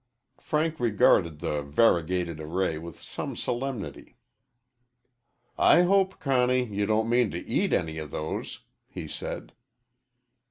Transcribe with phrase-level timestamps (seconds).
[0.39, 4.15] Frank regarded the variegated array with some solemnity.
[5.59, 9.53] "I hope, Conny, you don't mean to eat any of those," he said.